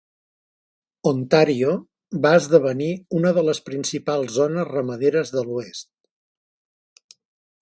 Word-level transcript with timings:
Ontario 1.11 1.75
va 2.25 2.33
esdevenir 2.39 2.89
una 3.19 3.35
de 3.39 3.45
les 3.51 3.63
principals 3.69 4.35
zones 4.41 4.69
ramaderes 4.75 5.37
de 5.39 5.49
l'oest. 5.51 5.91